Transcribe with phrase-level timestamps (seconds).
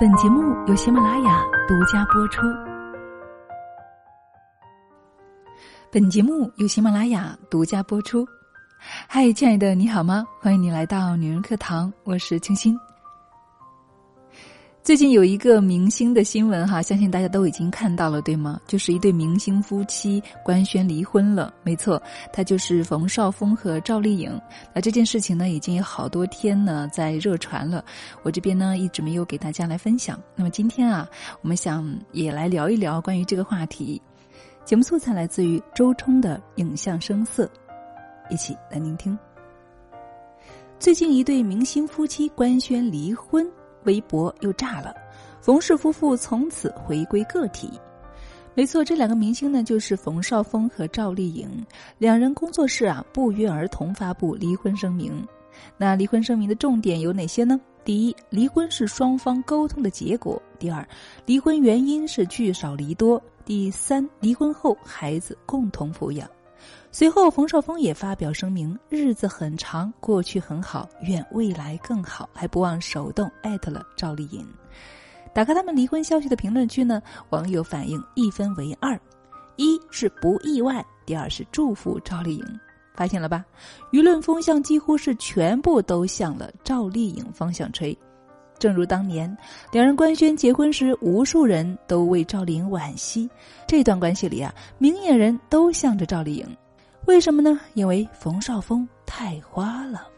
[0.00, 2.42] 本节目由喜马拉雅独家播出。
[5.88, 8.26] 本节目由喜马拉雅独家播出。
[9.06, 10.24] 嗨，亲爱的，你好吗？
[10.40, 12.76] 欢迎你来到女人课堂，我是清新。
[14.84, 18.60] 最近有一个明星的新闻哈，相信大家都已经看到了，对吗？
[18.66, 21.54] 就是一对明星夫妻官宣离婚了。
[21.62, 24.38] 没错，他就是冯绍峰和赵丽颖。
[24.74, 27.82] 那这件事情呢，已经有好多天呢在热传了。
[28.22, 30.20] 我这边呢一直没有给大家来分享。
[30.36, 31.08] 那么今天啊，
[31.40, 33.98] 我们想也来聊一聊关于这个话题。
[34.66, 37.46] 节目素材来自于周冲的《影像声色》，
[38.28, 39.18] 一起来聆听。
[40.78, 43.50] 最近一对明星夫妻官宣离婚。
[43.84, 44.94] 微博又炸了，
[45.40, 47.70] 冯氏夫妇从此回归个体。
[48.54, 51.48] 没错，这两个明星呢，就是冯绍峰和赵丽颖。
[51.98, 55.26] 两人工作室啊，不约而同发布离婚声明。
[55.76, 57.60] 那离婚声明的重点有哪些呢？
[57.84, 60.86] 第一，离婚是双方沟通的结果；第二，
[61.26, 66.28] 离婚原因是聚少离多；第三，离婚后孩子共同抚养。
[66.90, 74.46] 随后，冯绍峰也发表声明：“日子很长，过去很好，愿未来更好。”还不忘手动艾特了赵丽颖。
[75.32, 78.98] 打开他们离婚消息的评论区呢，网友反应一分为二：
[79.56, 82.60] 一是不意外，第二是祝福赵丽颖。
[82.94, 83.44] 发现了吧？
[83.90, 87.96] 舆论风向几乎是全部都向了赵丽颖方向吹。
[88.64, 89.30] 正如当年
[89.70, 93.28] 两人官宣结婚时，无数人都为赵丽颖惋惜。
[93.66, 96.46] 这段关系里啊，明眼人都向着赵丽颖。
[97.04, 97.60] 为什么呢？
[97.74, 100.08] 因为冯绍峰太花了。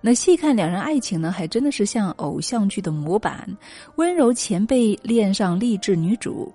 [0.00, 3.44] 那细看两人爱情呢，还真的是像偶像剧的模板，
[3.96, 6.54] 温柔前辈恋上励志女主。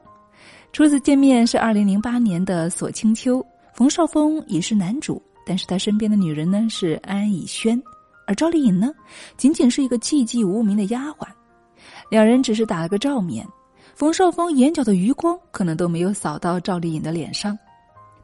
[0.71, 3.39] 初次见面是二零零八年的《锁清秋》，
[3.73, 7.77] 冯绍峰已是男主，但是他身边的女人呢是安以轩，
[8.31, 8.93] 而赵丽颖呢，
[9.35, 11.27] 仅仅是一个寂寂无名的丫鬟。
[12.09, 13.45] 两人只是打了个照面，
[13.93, 17.59] 冯绍峰眼角的余光可能都没有扫到赵丽颖的脸上。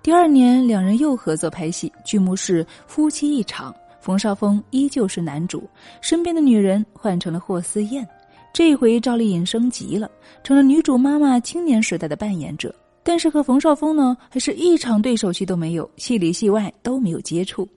[0.02, 3.76] 第二年，两人又合作拍戏，剧目是夫妻一场。
[4.00, 5.70] 冯绍峰依旧是男主，
[6.00, 8.08] 身边的女人换成了霍思燕。
[8.54, 10.10] 这回赵丽颖升级了，
[10.42, 12.74] 成了女主妈妈青年时代的扮演者。
[13.04, 17.68] 但是和冯绍峰呢，还是一场对手戏都没有，戏里戏外都没有接触。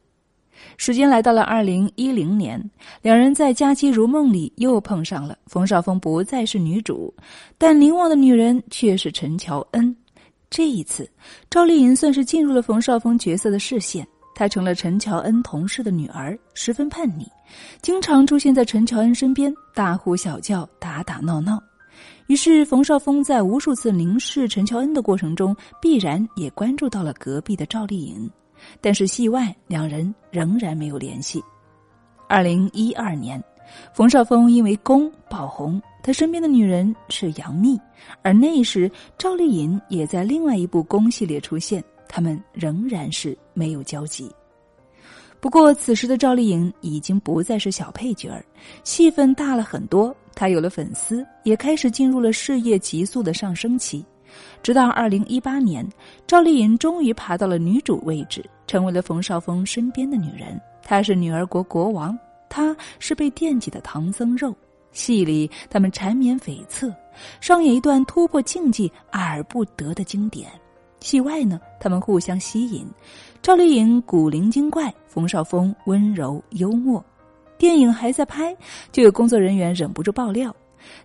[0.76, 2.62] 时间来到了二零一零年，
[3.03, 5.37] 两人在《佳期如梦》里又碰上了。
[5.47, 7.12] 冯绍峰不再是女主，
[7.59, 9.94] 但凝望的女人却是陈乔恩。
[10.49, 11.09] 这一次，
[11.49, 14.06] 赵丽颖算是进入了冯绍峰角色的视线。
[14.34, 17.26] 她成了陈乔恩同事的女儿，十分叛逆，
[17.82, 21.62] 经常出现在陈乔恩身边，大呼小叫，打打闹闹。
[22.26, 28.31] 于是，冯绍峰在无数次凝视陈乔恩的过程中，必然也关注到了隔壁的赵丽颖。
[28.81, 31.43] 但是，戏外两人仍然没有联系。
[32.28, 33.43] 二零一二年。
[33.94, 37.81] 冯绍峰因为宫爆红，他身边的女人是杨幂，
[38.20, 44.28] 而那时赵丽颖也在另外一部宫系列出现，他们仍然是没有交集。
[45.38, 48.44] 不过此时的赵丽颖已经不再是小配角儿，
[48.82, 54.04] 戏份大了很多，她有了粉丝，也开始进入了事业急速的上升期。
[54.62, 55.86] 直到二零一八年，
[56.26, 62.18] 赵丽颖终于爬到了女主位置，成为了冯绍峰身边的女人，她是女儿国国王。
[62.48, 64.52] 她是被惦记的唐僧肉，
[64.90, 66.92] 戏里他们缠绵悱恻，
[67.40, 70.50] 上演一段突破禁忌爱而不得的经典。
[70.98, 72.84] 戏外呢，他们互相吸引，
[73.40, 77.02] 赵丽颖古灵精怪，冯绍峰温柔幽默。
[77.56, 78.56] 电影还在拍，
[78.90, 80.54] 就有工作人员忍不住爆料，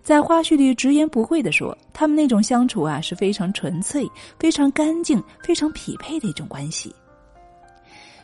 [0.02, 6.94] 在花絮里直言不讳的说，他们那种相处啊是非常纯粹、非常干净、非常匹配的一种关系。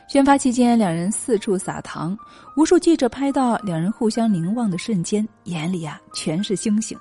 [0.07, 2.15] 宣发期间，两人四处撒糖，
[2.55, 6.95] 无数记者拍到两人互相凝望的瞬间，眼里啊全是星星，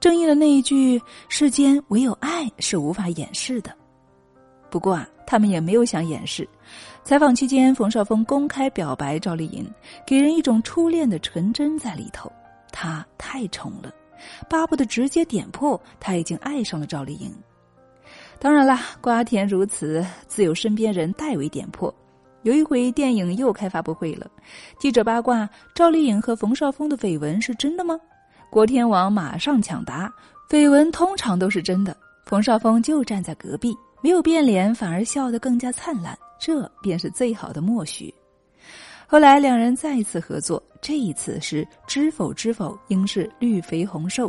[0.00, 3.72] 正应了那一句“世间唯有爱是无法掩饰的”。
[4.70, 6.48] 不过啊，他们也没有想掩饰。
[7.04, 9.70] 采访期间，冯绍峰公开表白赵丽颖，
[10.06, 12.32] 给人一种初恋的纯真在里头。
[12.70, 13.92] 他太宠了，
[14.48, 17.32] 巴不得直接点破他已经爱上了赵丽颖。
[18.38, 21.94] 当然啦，瓜田如此，自有身边人代为点破。
[22.42, 24.26] 有一回，电影又开发布会了，
[24.78, 28.00] 记者八卦赵丽颖和冯绍峰的绯闻是真的吗？
[28.50, 30.10] 国天王马上抢答：
[30.48, 31.94] 绯闻通常都是真的。
[32.24, 38.12] 冯绍峰就站在隔壁，没有变脸，反而笑得更加灿烂，这便是最好的默许。
[39.10, 44.28] 后来两人再一次合作，这一次是《知否知否，应是绿肥红瘦》，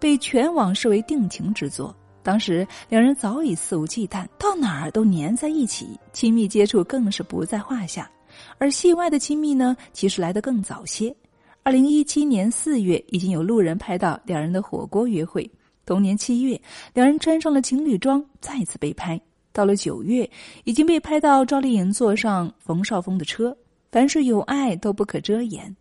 [0.00, 1.94] 被全网视为定情之作。
[2.22, 8.10] 当时两人早已肆无忌惮，到哪儿都黏在一起，亲密接触更是不在话下。
[8.56, 11.14] 而戏外的亲密呢，其实来得更早些。
[11.62, 15.48] 二零一七年四月，已经有路人拍到两人的火锅约会。
[15.84, 16.58] 同年七月，
[16.94, 19.20] 两人穿上了情侣装，再次被拍。
[19.52, 20.26] 到了九月，
[20.64, 23.54] 已经被拍到赵丽颖坐上冯绍峰的车。
[23.92, 25.76] 凡是有爱，都不可遮掩。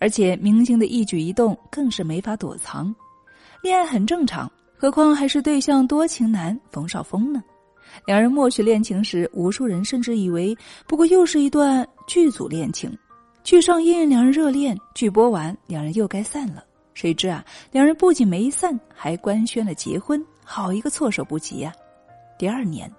[0.00, 2.92] 而且，明星的一举一动更是没法躲藏。
[3.62, 7.40] 恋爱很正常，何况还是对象多情男冯绍峰呢？
[8.04, 10.56] 两人默许恋情时，无数人甚至以为
[10.88, 12.92] 不过又是一段剧组恋情。
[13.44, 16.64] 剧上映，两人热恋；剧播完，两人又该散了。
[16.94, 21.72] 谁知啊，两人不仅没散，还官宣了结婚，好一个措手不及呀！
[22.36, 22.90] 第二年，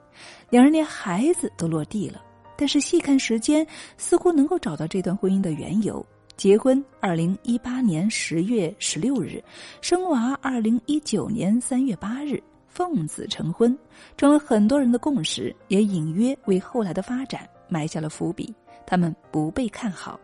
[0.49, 2.21] 两人连孩子都落地了。
[2.61, 3.65] 但是细看时间，
[3.97, 6.05] 似乎能够找到这段婚姻的缘由：
[6.37, 9.43] 结婚二零一八年十月十六日，
[9.81, 13.75] 生娃二零一九年三月八日，奉子成婚，
[14.15, 18.53] 成了很多人的共识，也隐约为后来的发展埋下了伏笔。
[18.85, 20.19] 他们不被看好。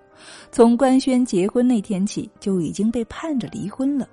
[0.51, 4.07] 从官宣结婚那天起，就已经被盼着离婚了。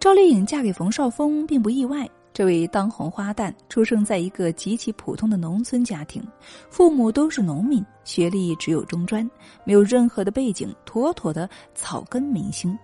[0.00, 2.10] 赵丽颖嫁给冯绍峰并不意外。
[2.32, 6.22] 这位当红花旦出生在一个极其普通的农村家庭，
[6.70, 9.28] 父母都是农民，学历只有中专，
[9.64, 12.78] 没有任何的背景，妥妥的草根明星。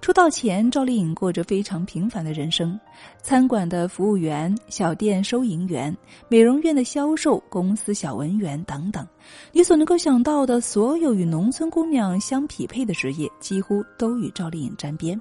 [0.00, 2.78] 出道前，赵丽颖过着非常平凡的人生：
[3.20, 5.94] 餐馆的服务员、小店收银员、
[6.28, 9.04] 美容院的销售、公司小文员等等。
[9.52, 15.20] 你所能够想到的所有与农村姑娘相匹配的职业，几乎都与赵丽颖沾边。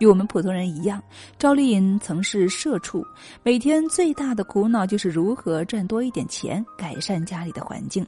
[0.00, 1.00] 与我们普通人一样，
[1.38, 3.06] 赵丽颖曾是社畜，
[3.42, 8.04] 每天最大的苦恼就是如何赚多一点钱，改善家里的环境。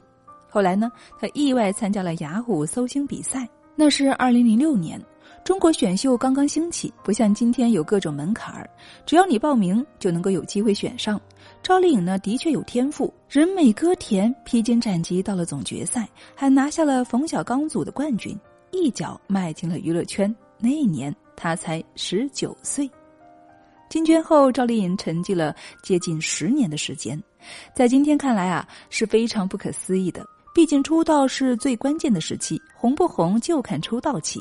[0.49, 4.99] 后来呢，她意外参加了雅虎搜星比赛，那是二零零六年。
[5.43, 8.67] 中国选秀刚刚兴起，不像今天有各种门槛儿，
[9.05, 11.21] 只要你报名就能够有机会选上。
[11.61, 18.35] 赵丽颖呢，的确有天赋，人美歌甜，披荆斩棘到了总决赛，还拿下了冯小刚组的冠军，
[18.71, 20.33] 一脚迈进了娱乐圈。
[20.59, 22.89] 那一年她才十九岁。
[23.89, 27.21] 进圈后，赵丽颖沉寂了接近十年的时间，
[27.75, 30.25] 在今天看来啊，是非常不可思议的。
[30.55, 34.39] 毕竟出道是最关键的时期，红不红就看出道期。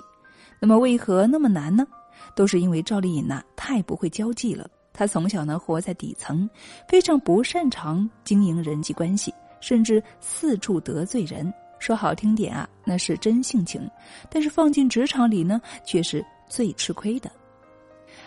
[0.58, 1.86] 那么为何那么难呢？
[2.34, 4.68] 都是因为赵丽颖呐太不会交际了。
[4.92, 6.48] 她从小呢活在底层，
[6.88, 11.52] 非常不擅长经营人际关系，甚至四处得罪人。
[11.78, 13.82] 说好听点啊，那是真性情；
[14.30, 17.30] 但是放进职场里呢，却是最吃亏的。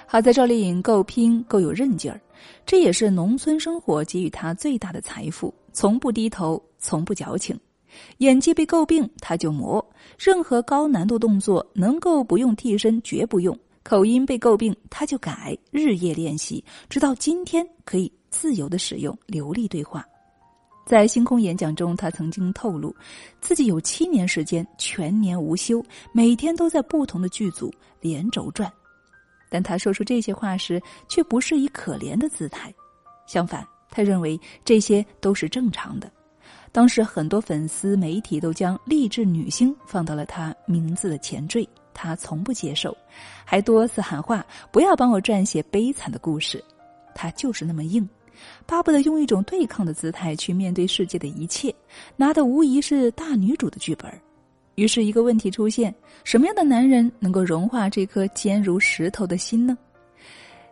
[0.08, 2.20] 好在赵丽颖够拼，够有韧劲儿，
[2.66, 5.54] 这也是农村生活给予她最大的财富。
[5.74, 7.60] 从不低头，从不矫情。
[8.18, 9.80] 演技被诟病，他就磨；
[10.18, 13.58] 任何高难度动作能够不用替身，绝不用。
[13.84, 20.06] 口音被诟病，他就改，日夜练习，直到今天可以自由的使用流利对话。
[20.86, 22.96] 在星空演讲中，他曾经透露，
[23.42, 28.72] 自己有七年时间全年无休，每天都在不同的剧组连轴转。
[29.50, 32.74] 但他说出这些话时，却不是以可怜的姿态，
[33.26, 36.12] 相反，他认为这些都是正常的。
[36.72, 42.96] 当时很多粉丝、媒体都将励志女星放到了他名字的前缀，他从不接受，
[43.44, 46.64] 还多次喊话：“不要帮我撰写悲惨的故事。”
[47.16, 48.08] 他就是那么硬，
[48.66, 51.74] 巴不得用一种对抗的姿态去面对世界的一切，
[52.16, 54.12] 拿的无疑是大女主的剧本。
[54.76, 55.94] 于是，一个问题出现：
[56.24, 59.78] 什么样的男人能够融化这颗坚如石头的心呢？《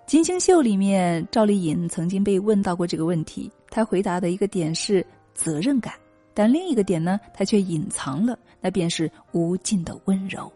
[0.05, 5.05] 金星秀》里面，赵丽颖曾经被问到过这个问题，她回答的一个点是。
[5.35, 5.95] 责任感，
[6.35, 10.53] 但另一个点呢，她却隐藏了，那便是无尽的温柔。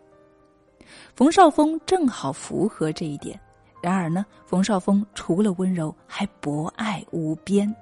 [1.15, 3.39] 冯绍峰正好符合这一点。
[3.81, 7.73] 然而呢，冯绍峰除了温柔，还博爱无边。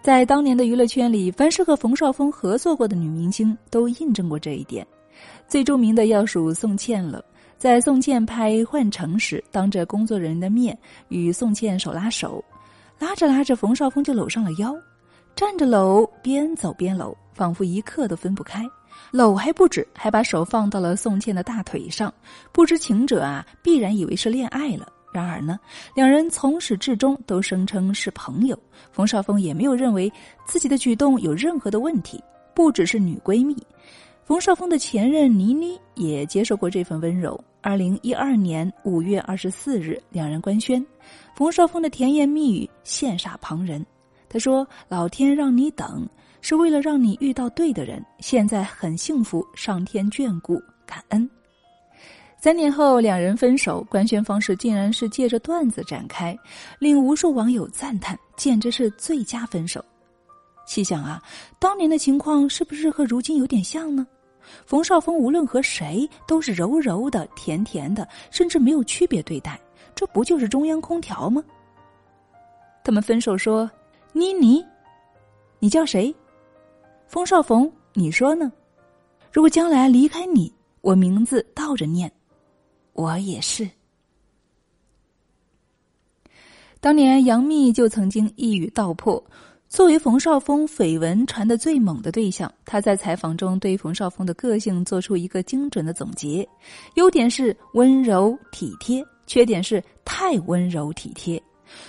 [0.00, 4.86] 在当年的娱乐圈里，凡是和冯绍峰合作过的女明星，都印证过这一点。
[5.48, 7.22] 最著名的要数宋茜了。
[7.58, 12.42] 在宋茜拍《换城》时，当着工作人员的面与宋茜手拉手，
[13.00, 14.72] 拉着拉着，冯绍峰就搂上了腰。
[15.34, 18.64] 站着搂，边走边搂，仿佛一刻都分不开。
[19.10, 22.12] 搂还不止，还把手放到了宋茜的大腿上。
[22.52, 24.86] 不知情者啊，必然以为是恋爱了。
[25.12, 25.58] 然而呢，
[25.94, 28.58] 两人从始至终都声称是朋友。
[28.92, 30.12] 冯绍峰也没有认为
[30.46, 32.22] 自己的举动有任何的问题。
[32.54, 33.56] 不只是女闺蜜，
[34.24, 37.38] 冯绍峰的前任倪妮也接受过这份温柔。
[37.60, 40.84] 二零一二年五月二十四日，两人官宣，
[41.36, 43.86] 冯绍峰的甜言蜜语羡煞旁人。
[44.28, 46.04] 他说：“老天让你等，
[46.40, 48.04] 是为了让你遇到对的人。
[48.18, 51.30] 现在很幸福，上天眷顾，感恩。”
[52.40, 56.38] 三年后，两人分手，官宣方式竟然是借着段子展开，
[56.78, 59.84] 令无数网友赞叹，简直是最佳分手。
[60.64, 61.20] 细想啊，
[61.58, 64.06] 当年的情况是不是和如今有点像呢？
[64.64, 69.58] 冯绍峰无论和谁都是柔柔的、甜甜的，甚至没有区别对待，
[69.92, 71.42] 这不就是中央空调吗？
[72.84, 73.68] 他们分手说
[74.14, 74.64] ：“妮妮，
[75.58, 76.14] 你叫谁？
[77.08, 78.52] 冯绍峰，你说呢？
[79.32, 80.50] 如果将来离开你，
[80.82, 82.10] 我名字倒着念，
[82.98, 83.68] 我也是。”
[86.80, 89.22] 当年杨幂就曾经一语道破。
[89.68, 96.48] 作为冯绍峰绯闻传的最猛的对象，他在采访中对冯绍峰的个性做出一个精准的总结：
[96.94, 101.40] 优点是温柔体贴，缺点是太温柔体贴。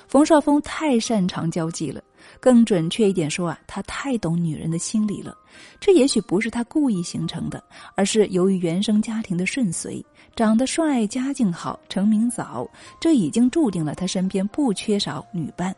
[0.07, 2.01] 冯绍峰太擅长交际了，
[2.39, 5.35] 更准确一点说啊，他太懂女人的心理了。
[5.79, 7.63] 这也许不是他故意形成的，
[7.95, 10.03] 而是由于原生家庭的顺遂，
[10.35, 12.69] 长得帅、家境好、成名早，
[12.99, 15.75] 这已经注定了他身边不缺少女伴。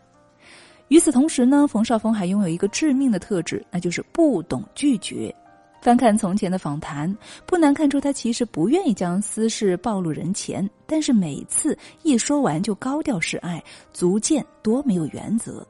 [0.90, 5.34] 与此同时呢，冯绍峰还拥有一个致命的特质，那就是不懂拒绝。
[5.82, 7.14] 翻看从前的访谈，
[7.46, 13.62] 不难看出他其实不愿意将私事暴露人前，但是每次一说完就高调示爱，
[13.92, 15.66] 足见多没有原则。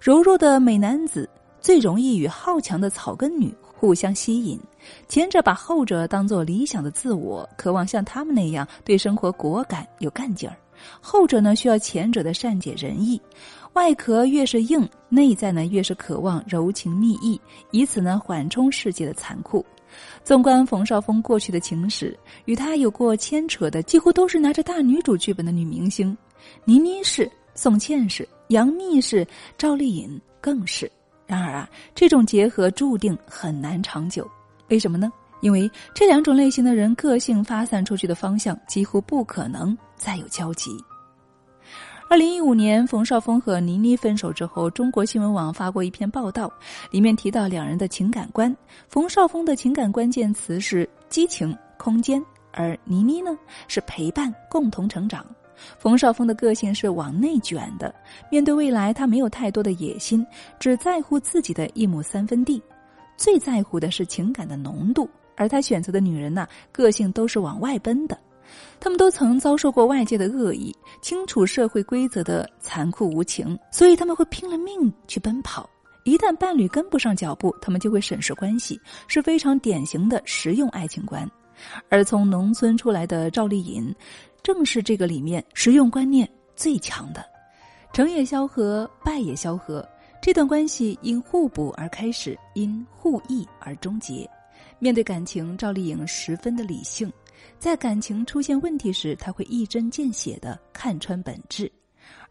[0.00, 1.28] 柔弱的美男子
[1.60, 4.60] 最容易与好强的草根女互相吸引，
[5.08, 10.54] 前者把后者当做理想的自我，渴望像他们那样对生活果敢有干劲儿；
[11.00, 13.20] 后者呢，需要前者的善解人意。
[13.74, 17.38] 外壳越是硬，内在呢越是渴望柔情蜜意，
[17.72, 19.64] 以此呢缓冲世界的残酷。
[20.24, 26.16] 纵观冯绍峰过去的情史，与他有过牵扯的几乎都是拿着大女主剧本的女明星，
[26.64, 29.26] 倪妮是，宋茜是，杨幂是，
[29.58, 30.90] 赵丽颖更是。
[31.26, 34.26] 然而啊，这种结合注定很难长久。
[34.68, 35.12] 为什么呢？
[35.40, 40.70] 因为这两种类型的人个性发散出去的方向几乎不可能再有交集。
[42.08, 46.48] 二零一五年，冯绍峰和倪妮分手之后，中国新闻网发过一篇报道，
[46.92, 48.56] 里面提到两人的情感观。
[48.88, 55.26] 冯绍峰的情感关键词是激情、空间，而倪妮呢是陪伴、共同成长。
[55.78, 57.92] 冯绍峰的个性是往内卷的，
[58.30, 60.24] 面对未来，他没有太多的野心，
[60.60, 62.62] 只在乎自己的一亩三分地，
[63.16, 65.10] 最在乎的是情感的浓度。
[65.36, 68.18] 而他选择的女人呢，个性都是往外奔的。
[68.78, 75.68] 他们都曾遭受过外界的恶意，清楚社会规则的残酷无情，所以他们会拼了命去奔跑。
[76.04, 81.28] 一旦伴侣跟不上脚步，他们就会审视关系，是非常典型的实用爱情观。
[81.88, 83.92] 而从农村出来的赵丽颖，
[84.42, 87.24] 正是这个里面实用观念最强的。
[87.92, 89.84] 成也萧何，败也萧何，
[90.22, 94.30] 这段关系因互补而开始，因互益而终结。
[94.78, 97.10] 面对感情，赵丽颖十分的理性。
[97.58, 101.70] 在感情出现问题时，她会一针见血的看穿本质，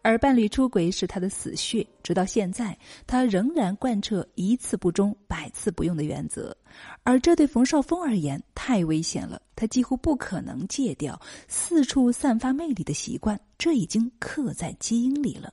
[0.02, 1.84] 而伴侣出轨是他的死穴。
[2.02, 2.76] 直到现在，
[3.06, 6.56] 他仍然贯彻一次不忠，百次不用的原则，
[7.02, 9.42] 而这对冯绍峰而言太危险了。
[9.56, 15.52] 他几乎不可能戒掉四处散发魅力的习惯，这已经刻在基因里了。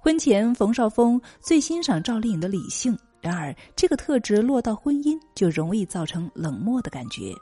[0.00, 7.30] 婚前，冯绍峰最欣赏赵丽颖的理性，然而这个特质落到婚姻，就容易造成冷漠的感觉。《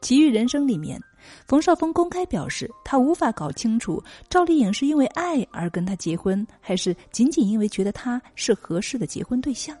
[0.00, 1.00] 其余人生》里面，
[1.46, 9.76] 冯绍峰公开表示，他无法搞清楚赵丽颖是因为爱而跟他结婚，还是仅仅因为觉得他是合适的结婚对象。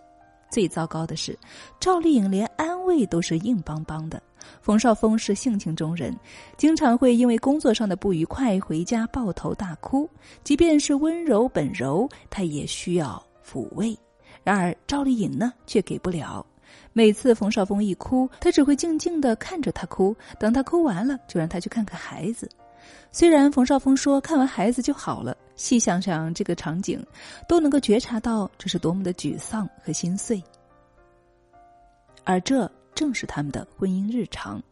[0.48, 1.36] 最糟糕的是，
[1.80, 4.22] 赵丽颖连安慰都是硬邦邦的。
[4.60, 6.16] 冯绍峰是性情中人，
[6.56, 10.08] 经常会因为工作上的不愉快回家抱头大哭，
[10.44, 13.98] 即便是温柔本柔，他也需要抚慰。
[14.44, 16.44] 然而赵丽颖呢，却给不了。
[16.92, 22.48] 每次冯绍峰一哭，他只会静静的看着他哭，等他哭完了，就让他去看看孩子。
[23.10, 27.04] 虽然冯绍峰说看完孩子就好了，细想想这个场景，
[27.48, 30.42] 都能够觉察到这是多么的沮丧和心碎。
[32.24, 34.62] 而这正是他们的婚姻日常。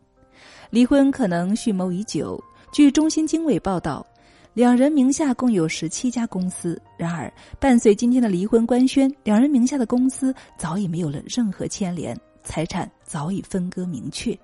[0.71, 2.43] 离婚可能蓄谋已久。
[2.73, 4.07] 据中新经纬报道。
[4.53, 14.37] 两人名下共有十七家公司，然而伴随今天的离婚官宣，两人名下的公司早已没有了任何牵连，财产早已分割明确。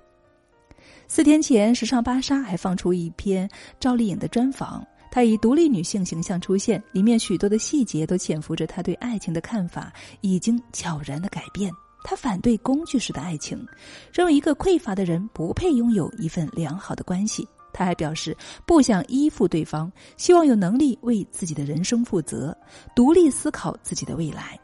[1.09, 3.49] 四天前，时尚芭莎还放出一篇
[3.81, 11.71] 赵丽颖的专访，她以独立女性形象出现，里面许多的细节都潜伏着她对爱情的看法已经悄然的改变。
[12.05, 13.67] 她反对工具式的爱情，
[14.13, 17.47] 认为一个匮乏的人不配拥有一份良好的关系。
[17.77, 22.57] 他还表示不想依附对方，希望有能力为自己的人生负责，
[22.95, 24.59] 独立思考自己的未来。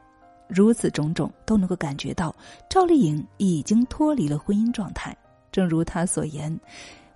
[0.49, 2.35] 如此种种都能够感觉到
[2.71, 5.15] 赵丽颖已经脱离了婚姻状态。
[5.51, 6.59] 正如她所言：“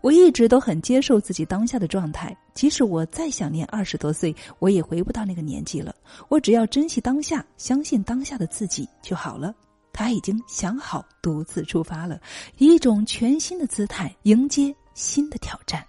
[0.03, 5.95] 我一直都很接受自己当下的状态，即使我再想念二十多岁，我也回不到那个年纪了。
[6.29, 9.55] 我只要珍惜当下，相信当下的自己就好了。”
[9.99, 12.21] 他已经想好独自出发了，
[12.59, 15.87] 以一种全新的姿态迎接新的挑战。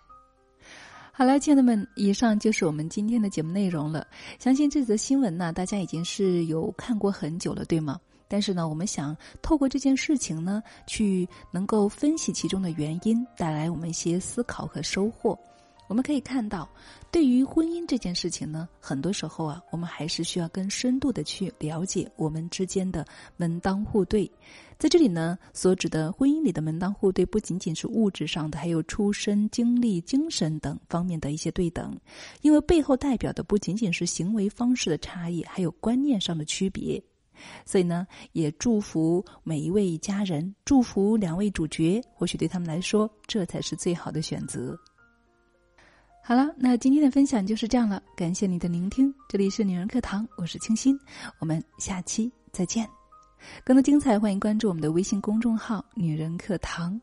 [1.12, 4.06] 好了，亲爱的们，以上就是我们今天的节目内容了。
[4.38, 8.00] 相信这则新闻呢，大家已经是有看过很久了，对吗？
[8.28, 15.36] 但是呢，我们想透过这件事情呢，去能够分析其中的原因，带来我们一些思考和收获。
[15.88, 16.70] 我们可以看到，
[17.12, 23.06] 对于婚姻这件事情呢，很多时候啊，我们还是需要更深度的去了解我们之间的
[23.38, 24.30] 门当户对。
[24.78, 31.98] 在这里呢，所指的婚姻里的门当户对，不仅仅是物质上的，还有出身、经历、精神等方面的一些对等，
[32.42, 37.02] 因为背后代表的不仅仅是行为方式的差异，还有观念上的区别。
[37.66, 44.78] 所以呢，也祝福每一位家人，祝福两位主角，或许对他们来说，这才是最好的选择。
[46.28, 48.04] 好了，那今天的分享就是这样了。
[48.14, 51.00] 感谢你的聆听，这里是女人课堂，我是清新，
[51.40, 52.86] 我们下期再见。
[53.64, 57.00] 更多精彩，欢迎关注我们的微信公众号“女人课堂”。